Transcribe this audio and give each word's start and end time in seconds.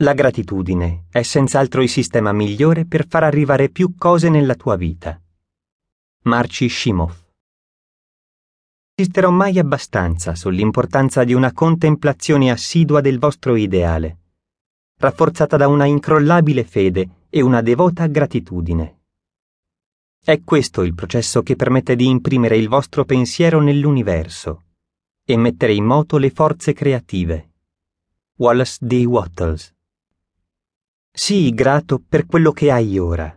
La 0.00 0.12
gratitudine 0.12 1.06
è 1.08 1.22
senz'altro 1.22 1.80
il 1.80 1.88
sistema 1.88 2.30
migliore 2.30 2.84
per 2.84 3.06
far 3.08 3.22
arrivare 3.22 3.70
più 3.70 3.94
cose 3.96 4.28
nella 4.28 4.54
tua 4.54 4.76
vita. 4.76 5.18
Marci 6.24 6.68
Shimov. 6.68 7.14
Insisterò 8.94 9.30
mai 9.30 9.58
abbastanza 9.58 10.34
sull'importanza 10.34 11.24
di 11.24 11.32
una 11.32 11.50
contemplazione 11.54 12.50
assidua 12.50 13.00
del 13.00 13.18
vostro 13.18 13.56
ideale, 13.56 14.18
rafforzata 14.98 15.56
da 15.56 15.66
una 15.66 15.86
incrollabile 15.86 16.64
fede 16.64 17.28
e 17.30 17.40
una 17.40 17.62
devota 17.62 18.06
gratitudine. 18.06 19.00
È 20.22 20.42
questo 20.44 20.82
il 20.82 20.94
processo 20.94 21.42
che 21.42 21.56
permette 21.56 21.96
di 21.96 22.06
imprimere 22.06 22.58
il 22.58 22.68
vostro 22.68 23.06
pensiero 23.06 23.62
nell'universo 23.62 24.64
e 25.24 25.38
mettere 25.38 25.72
in 25.72 25.86
moto 25.86 26.18
le 26.18 26.28
forze 26.28 26.74
creative. 26.74 27.52
Wallace 28.34 28.76
D. 28.78 29.02
Wattles 29.06 29.74
Sii 31.18 31.54
grato 31.54 31.98
per 32.06 32.26
quello 32.26 32.52
che 32.52 32.70
hai 32.70 32.98
ora. 32.98 33.34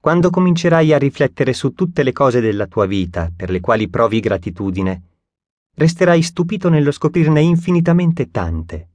Quando 0.00 0.30
comincerai 0.30 0.94
a 0.94 0.98
riflettere 0.98 1.52
su 1.52 1.74
tutte 1.74 2.02
le 2.02 2.12
cose 2.12 2.40
della 2.40 2.66
tua 2.66 2.86
vita 2.86 3.30
per 3.36 3.50
le 3.50 3.60
quali 3.60 3.90
provi 3.90 4.18
gratitudine, 4.18 5.02
resterai 5.74 6.22
stupito 6.22 6.70
nello 6.70 6.90
scoprirne 6.90 7.42
infinitamente 7.42 8.30
tante. 8.30 8.88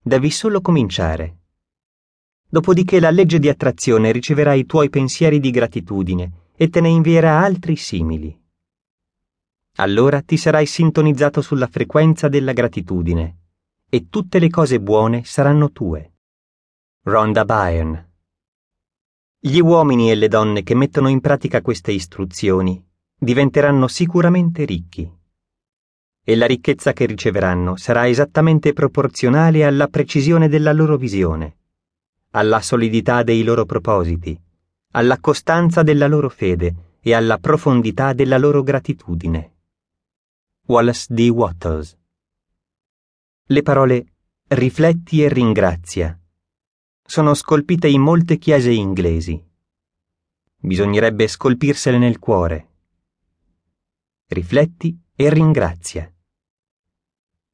Devi 0.00 0.30
solo 0.30 0.60
cominciare. 0.60 1.38
Dopodiché 2.48 3.00
la 3.00 3.10
legge 3.10 3.40
di 3.40 3.48
attrazione 3.48 4.12
riceverà 4.12 4.52
i 4.52 4.64
tuoi 4.64 4.88
pensieri 4.88 5.40
di 5.40 5.50
gratitudine 5.50 6.32
e 6.54 6.68
te 6.68 6.80
ne 6.80 6.88
invierà 6.88 7.40
altri 7.40 7.74
simili. 7.74 8.40
Allora 9.78 10.22
ti 10.22 10.36
sarai 10.36 10.66
sintonizzato 10.66 11.42
sulla 11.42 11.66
frequenza 11.66 12.28
della 12.28 12.52
gratitudine 12.52 13.38
e 13.88 14.06
tutte 14.08 14.38
le 14.38 14.48
cose 14.50 14.78
buone 14.78 15.24
saranno 15.24 15.72
tue. 15.72 16.12
Rhonda 17.08 17.46
Byrne. 17.46 18.10
Gli 19.38 19.60
uomini 19.60 20.10
e 20.10 20.14
le 20.14 20.28
donne 20.28 20.62
che 20.62 20.74
mettono 20.74 21.08
in 21.08 21.22
pratica 21.22 21.62
queste 21.62 21.90
istruzioni 21.90 22.86
diventeranno 23.18 23.88
sicuramente 23.88 24.66
ricchi. 24.66 25.10
E 26.22 26.36
la 26.36 26.44
ricchezza 26.44 26.92
che 26.92 27.06
riceveranno 27.06 27.76
sarà 27.76 28.06
esattamente 28.06 28.74
proporzionale 28.74 29.64
alla 29.64 29.86
precisione 29.86 30.50
della 30.50 30.74
loro 30.74 30.98
visione, 30.98 31.56
alla 32.32 32.60
solidità 32.60 33.22
dei 33.22 33.42
loro 33.42 33.64
propositi, 33.64 34.38
alla 34.90 35.18
costanza 35.18 35.82
della 35.82 36.08
loro 36.08 36.28
fede 36.28 36.96
e 37.00 37.14
alla 37.14 37.38
profondità 37.38 38.12
della 38.12 38.36
loro 38.36 38.62
gratitudine. 38.62 39.54
Wallace 40.66 41.06
D. 41.08 41.26
Wattles. 41.30 41.96
Le 43.46 43.62
parole 43.62 44.12
rifletti 44.48 45.22
e 45.22 45.28
ringrazia 45.30 46.17
sono 47.10 47.32
scolpite 47.32 47.88
in 47.88 48.02
molte 48.02 48.36
chiese 48.36 48.70
inglesi. 48.70 49.42
Bisognerebbe 50.58 51.26
scolpirsele 51.26 51.96
nel 51.96 52.18
cuore. 52.18 52.68
Rifletti 54.26 54.94
e 55.16 55.30
ringrazia. 55.30 56.14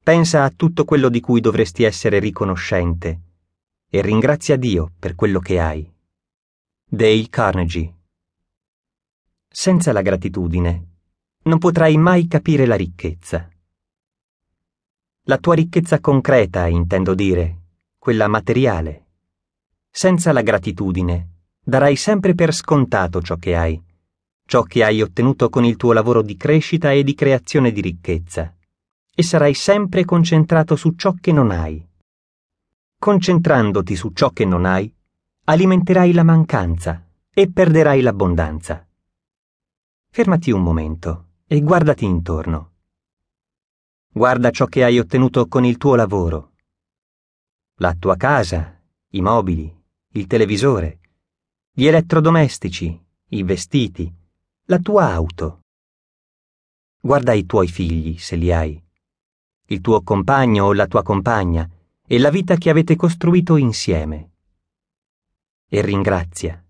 Pensa 0.03 0.43
a 0.43 0.51
tutto 0.51 0.85
quello 0.85 1.09
di 1.09 1.21
cui 1.21 1.41
dovresti 1.41 1.85
essere 1.85 2.19
riconoscente 2.19 3.21
e 3.89 4.03
ringrazia 4.03 4.57
Dio 4.57 4.91
per 4.99 5.15
quello 5.15 5.39
che 5.39 5.61
hai. 5.61 5.89
Dale 6.85 7.29
Carnegie. 7.29 7.95
Senza 9.47 9.93
la 9.93 10.03
gratitudine 10.03 10.87
non 11.43 11.59
potrai 11.59 11.97
mai 11.97 12.27
capire 12.27 12.67
la 12.67 12.75
ricchezza. 12.75 13.49
La 15.27 15.39
tua 15.39 15.55
ricchezza 15.55 16.01
concreta, 16.01 16.67
intendo 16.67 17.15
dire, 17.15 17.61
quella 17.99 18.27
materiale. 18.27 19.04
Senza 19.97 20.33
la 20.33 20.43
gratitudine, 20.43 21.29
darai 21.63 21.95
sempre 21.95 22.35
per 22.35 22.53
scontato 22.53 23.23
ciò 23.23 23.37
che 23.37 23.55
hai, 23.55 23.81
ciò 24.45 24.65
che 24.65 24.83
hai 24.83 25.01
ottenuto 25.01 25.49
con 25.49 25.65
il 25.65 25.77
tuo 25.77 25.93
lavoro 25.93 26.21
di 26.21 26.37
crescita 26.37 26.91
e 26.91 27.05
di 27.05 27.15
creazione 27.15 27.71
di 27.71 27.81
ricchezza, 27.81 28.57
e 29.15 29.23
sarai 29.23 29.55
sempre 29.55 30.05
concentrato 30.05 30.75
su 30.75 30.95
ciò 30.97 31.13
che 31.13 31.31
non 31.31 31.53
hai. 31.53 31.89
Concentrandoti 32.99 33.95
su 33.95 34.11
ciò 34.11 34.31
che 34.31 34.45
non 34.45 34.65
hai, 34.65 34.93
alimenterai 35.45 36.13
la 36.13 36.25
mancanza 36.25 37.07
e 37.33 37.49
perderai 37.53 38.01
l'abbondanza. 38.01 38.85
Fermati 40.11 40.51
un 40.51 40.63
momento 40.65 41.29
e 41.47 41.61
guardati 41.61 42.05
intorno. 42.05 42.73
Guarda 44.09 44.51
ciò 44.51 44.67
che 44.67 44.83
hai 44.83 44.99
ottenuto 44.99 45.47
con 45.47 45.65
il 45.65 45.77
tuo 45.77 45.95
lavoro. 45.95 46.55
La 47.77 47.95
tua 47.95 48.17
casa, 48.17 48.83
i 49.11 49.21
mobili, 49.21 49.83
il 50.17 50.29
televisore, 50.29 51.01
gli 51.73 51.87
elettrodomestici, 51.87 53.05
i 53.31 53.43
vestiti, 53.43 54.13
la 54.67 54.79
tua 54.79 55.13
auto. 55.13 55.63
Guarda 57.01 57.33
i 57.33 57.45
tuoi 57.47 57.67
figli, 57.67 58.17
se 58.19 58.37
li 58.37 58.53
hai, 58.53 58.81
il 59.67 59.81
tuo 59.81 60.03
compagno 60.03 60.67
o 60.67 60.73
la 60.73 60.87
tua 60.87 61.03
compagna 61.03 61.69
e 62.07 62.19
la 62.21 62.31
vita 62.31 62.55
che 62.55 62.71
avete 62.71 62.95
costruito 62.95 63.57
insieme. 63.57 64.35
E 65.69 65.83
ringrazia. 65.83 66.65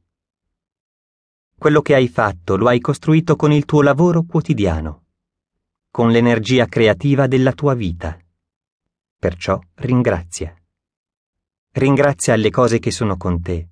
Quello 1.55 1.83
che 1.83 1.95
hai 1.95 2.09
fatto 2.09 2.57
lo 2.57 2.69
hai 2.69 2.81
costruito 2.81 3.37
con 3.37 3.53
il 3.53 3.67
tuo 3.67 3.83
lavoro 3.83 4.23
quotidiano, 4.23 5.05
con 5.91 6.11
l'energia 6.11 6.65
creativa 6.65 7.27
della 7.27 7.53
tua 7.53 7.75
vita. 7.75 8.19
Perciò 9.19 9.61
ringrazia. 9.75 10.57
Ringrazia 11.77 12.37
le 12.37 12.51
cose 12.51 12.79
che 12.79 12.93
sono 12.93 13.17
con 13.17 13.43
te. 13.43 13.71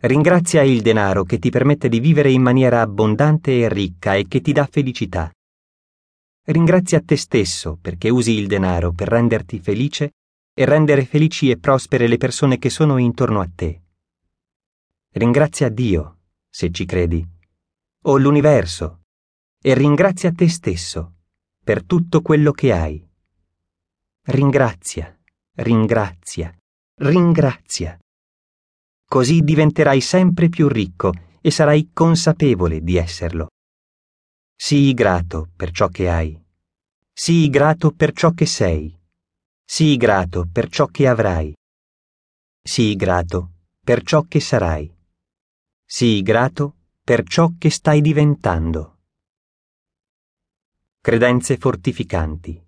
Ringrazia 0.00 0.62
il 0.62 0.80
denaro 0.80 1.24
che 1.24 1.38
ti 1.38 1.50
permette 1.50 1.90
di 1.90 2.00
vivere 2.00 2.30
in 2.30 2.40
maniera 2.40 2.80
abbondante 2.80 3.58
e 3.58 3.68
ricca 3.68 4.14
e 4.14 4.26
che 4.26 4.40
ti 4.40 4.52
dà 4.52 4.64
felicità. 4.64 5.30
Ringrazia 6.44 7.02
te 7.02 7.18
stesso 7.18 7.76
perché 7.78 8.08
usi 8.08 8.32
il 8.38 8.46
denaro 8.46 8.92
per 8.92 9.08
renderti 9.08 9.58
felice 9.58 10.12
e 10.54 10.64
rendere 10.64 11.04
felici 11.04 11.50
e 11.50 11.58
prospere 11.58 12.06
le 12.06 12.16
persone 12.16 12.56
che 12.56 12.70
sono 12.70 12.96
intorno 12.96 13.40
a 13.40 13.50
te. 13.54 13.82
Ringrazia 15.10 15.68
Dio, 15.68 16.20
se 16.48 16.70
ci 16.70 16.86
credi, 16.86 17.22
o 18.04 18.16
l'universo, 18.16 19.02
e 19.60 19.74
ringrazia 19.74 20.32
te 20.32 20.48
stesso 20.48 21.16
per 21.62 21.84
tutto 21.84 22.22
quello 22.22 22.52
che 22.52 22.72
hai. 22.72 23.06
Ringrazia, 24.22 25.14
ringrazia, 25.56 26.56
ringrazia. 27.02 27.98
Così 29.04 29.40
diventerai 29.40 30.00
sempre 30.00 30.48
più 30.48 30.68
ricco 30.68 31.12
e 31.40 31.50
sarai 31.50 31.90
consapevole 31.92 32.80
di 32.80 32.96
esserlo. 32.96 33.48
Sii 34.54 34.94
grato 34.94 35.50
per 35.56 35.72
ciò 35.72 35.88
che 35.88 36.08
hai. 36.08 36.40
Sii 37.12 37.50
grato 37.50 37.90
per 37.90 38.12
ciò 38.12 38.30
che 38.30 38.46
sei. 38.46 38.96
Sii 39.64 39.96
grato 39.96 40.48
per 40.50 40.68
ciò 40.68 40.86
che 40.86 41.08
avrai. 41.08 41.52
Sii 42.62 42.94
grato 42.94 43.50
per 43.80 44.02
ciò 44.02 44.22
che 44.22 44.38
sarai. 44.38 44.94
Sii 45.84 46.22
grato 46.22 46.76
per 47.02 47.24
ciò 47.24 47.50
che 47.58 47.70
stai 47.70 48.00
diventando. 48.00 49.00
Credenze 51.00 51.56
fortificanti. 51.56 52.64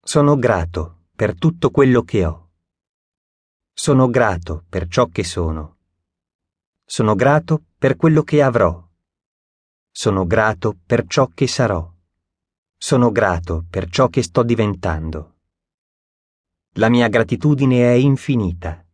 Sono 0.00 0.36
grato 0.36 1.06
per 1.16 1.36
tutto 1.36 1.70
quello 1.70 2.02
che 2.02 2.24
ho. 2.24 2.47
Sono 3.80 4.10
grato 4.10 4.64
per 4.68 4.88
ciò 4.88 5.06
che 5.06 5.22
sono. 5.22 5.76
Sono 6.84 7.14
grato 7.14 7.66
per 7.78 7.94
quello 7.94 8.24
che 8.24 8.42
avrò. 8.42 8.84
Sono 9.88 10.26
grato 10.26 10.76
per 10.84 11.06
ciò 11.06 11.28
che 11.28 11.46
sarò. 11.46 11.88
Sono 12.76 13.12
grato 13.12 13.64
per 13.70 13.88
ciò 13.88 14.08
che 14.08 14.24
sto 14.24 14.42
diventando. 14.42 15.36
La 16.72 16.88
mia 16.88 17.06
gratitudine 17.06 17.82
è 17.82 17.92
infinita. 17.92 18.84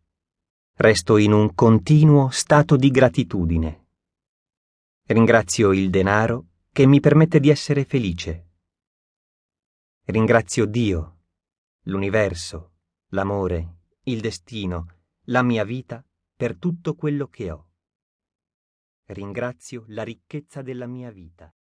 Resto 0.75 1.17
in 1.17 1.33
un 1.33 1.55
continuo 1.55 2.29
stato 2.29 2.77
di 2.77 2.91
gratitudine. 2.91 3.87
Ringrazio 5.07 5.73
il 5.73 5.89
denaro 5.89 6.49
che 6.71 6.85
mi 6.85 7.01
permette 7.01 7.41
di 7.41 7.49
essere 7.49 7.87
felice. 7.87 8.51
Ringrazio 10.05 10.67
Dio, 10.67 11.21
l'universo, 11.85 12.73
l'amore, 13.09 13.74
il 14.07 14.21
destino, 14.21 14.99
la 15.29 15.43
mia 15.43 15.65
vita 15.65 16.05
per 16.37 16.59
tutto 16.59 16.95
quello 16.95 17.29
che 17.29 17.51
ho. 17.51 17.69
Ringrazio 19.07 19.85
la 19.89 20.03
ricchezza 20.03 20.61
della 20.61 20.87
mia 20.87 21.11
vita. 21.11 21.55